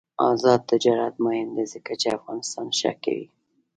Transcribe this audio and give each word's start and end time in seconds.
آزاد 0.29 0.61
تجارت 0.71 1.13
مهم 1.25 1.49
دی 1.55 1.65
ځکه 1.73 1.91
چې 2.01 2.15
افغانستان 2.17 2.67
ښه 2.79 2.91
کوي. 3.03 3.27